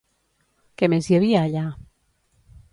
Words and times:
Què 0.81 0.89
més 0.95 1.11
hi 1.11 1.19
havia 1.19 1.45
allà? 1.49 1.69